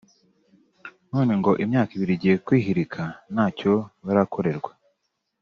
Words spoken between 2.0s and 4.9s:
igiye kwihirika ntacyo barakorerwa